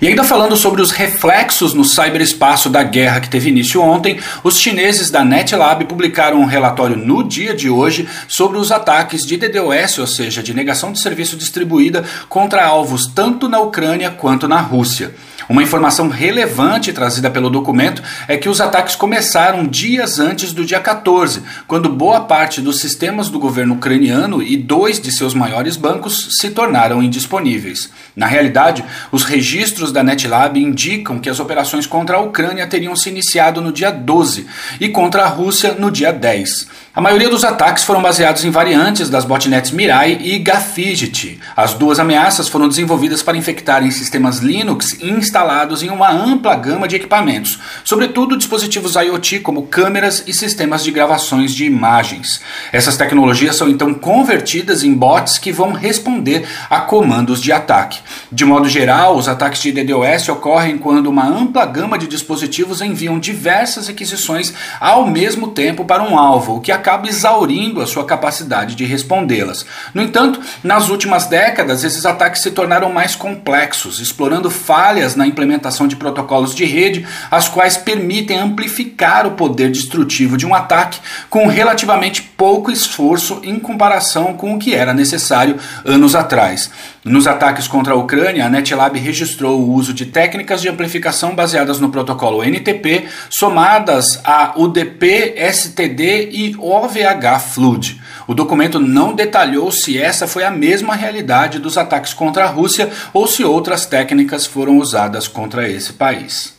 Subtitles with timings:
[0.00, 4.58] E ainda falando sobre os reflexos no cyberespaço da guerra que teve início ontem, os
[4.58, 9.98] chineses da NetLab publicaram um relatório no dia de hoje sobre os ataques de DDoS,
[9.98, 15.14] ou seja, de negação de serviço distribuída, contra alvos tanto na Ucrânia quanto na Rússia.
[15.48, 20.80] Uma informação relevante trazida pelo documento é que os ataques começaram dias antes do dia
[20.80, 26.38] 14, quando boa parte dos sistemas do governo ucraniano e dois de seus maiores bancos
[26.40, 27.90] se tornaram indisponíveis.
[28.16, 33.10] Na realidade, os registros da NetLab indicam que as operações contra a Ucrânia teriam se
[33.10, 34.46] iniciado no dia 12
[34.80, 36.83] e contra a Rússia no dia 10.
[36.96, 41.40] A maioria dos ataques foram baseados em variantes das botnets Mirai e Gafigit.
[41.56, 46.94] As duas ameaças foram desenvolvidas para infectarem sistemas Linux instalados em uma ampla gama de
[46.94, 52.40] equipamentos, sobretudo dispositivos IoT como câmeras e sistemas de gravações de imagens.
[52.72, 57.98] Essas tecnologias são então convertidas em bots que vão responder a comandos de ataque.
[58.30, 63.18] De modo geral, os ataques de DDoS ocorrem quando uma ampla gama de dispositivos enviam
[63.18, 68.74] diversas requisições ao mesmo tempo para um alvo, o que acaba exaurindo a sua capacidade
[68.74, 69.64] de respondê-las.
[69.94, 75.88] No entanto, nas últimas décadas, esses ataques se tornaram mais complexos, explorando falhas na implementação
[75.88, 81.00] de protocolos de rede, as quais permitem amplificar o poder destrutivo de um ataque
[81.30, 85.56] com relativamente pouco esforço em comparação com o que era necessário
[85.86, 86.70] anos atrás.
[87.04, 91.78] Nos ataques contra a Ucrânia, a NetLab registrou o uso de técnicas de amplificação baseadas
[91.78, 98.00] no protocolo NTP, somadas a UDP, STD e OVH Flood.
[98.26, 102.90] O documento não detalhou se essa foi a mesma realidade dos ataques contra a Rússia
[103.12, 106.53] ou se outras técnicas foram usadas contra esse país.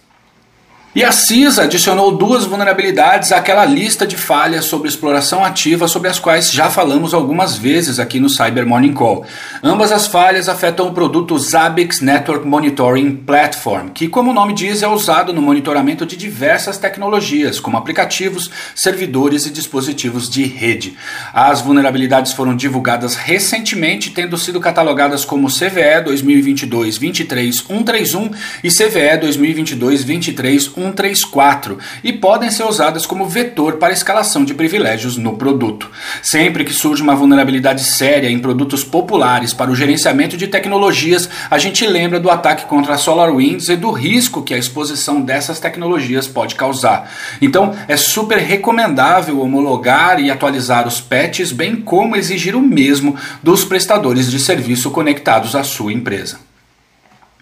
[0.95, 6.19] E a CISA adicionou duas vulnerabilidades àquela lista de falhas sobre exploração ativa sobre as
[6.19, 9.25] quais já falamos algumas vezes aqui no Cyber Morning Call.
[9.61, 14.83] Ambas as falhas afetam o produto Zabbix Network Monitoring Platform, que, como o nome diz,
[14.83, 20.95] é usado no monitoramento de diversas tecnologias, como aplicativos, servidores e dispositivos de rede.
[21.33, 28.33] As vulnerabilidades foram divulgadas recentemente, tendo sido catalogadas como CVE 2022-23131
[28.63, 30.84] e CVE 2022-23131.
[30.85, 35.89] 134 e podem ser usadas como vetor para escalação de privilégios no produto.
[36.21, 41.57] Sempre que surge uma vulnerabilidade séria em produtos populares para o gerenciamento de tecnologias, a
[41.57, 46.27] gente lembra do ataque contra a SolarWinds e do risco que a exposição dessas tecnologias
[46.27, 47.09] pode causar.
[47.41, 53.63] Então, é super recomendável homologar e atualizar os patches, bem como exigir o mesmo dos
[53.63, 56.54] prestadores de serviço conectados à sua empresa.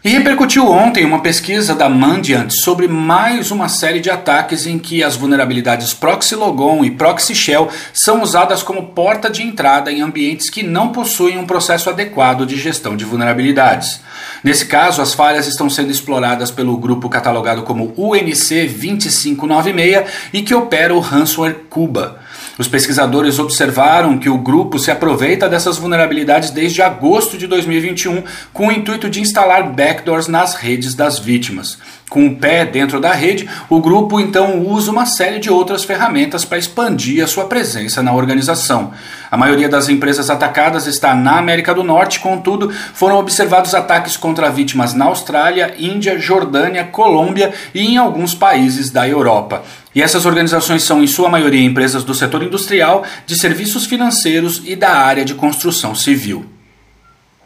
[0.03, 5.01] E repercutiu ontem uma pesquisa da Mandiant sobre mais uma série de ataques em que
[5.01, 10.50] as vulnerabilidades Proxy Logon e Proxy Shell são usadas como porta de entrada em ambientes
[10.50, 14.01] que não possuem um processo adequado de gestão de vulnerabilidades.
[14.44, 20.03] Nesse caso, as falhas estão sendo exploradas pelo grupo catalogado como UNC 2596
[20.33, 22.19] e que opera o ransomware Cuba.
[22.57, 28.23] Os pesquisadores observaram que o grupo se aproveita dessas vulnerabilidades desde agosto de 2021
[28.53, 31.79] com o intuito de instalar backdoors nas redes das vítimas.
[32.13, 36.45] Com o pé dentro da rede, o grupo então usa uma série de outras ferramentas
[36.45, 38.92] para expandir a sua presença na organização.
[39.31, 44.51] A maioria das empresas atacadas está na América do Norte, contudo, foram observados ataques contra
[44.51, 49.63] vítimas na Austrália, Índia, Jordânia, Colômbia e em alguns países da Europa.
[49.95, 54.75] E essas organizações são, em sua maioria, empresas do setor industrial, de serviços financeiros e
[54.75, 56.52] da área de construção civil.